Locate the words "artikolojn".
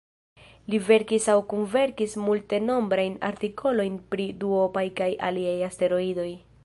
3.29-4.01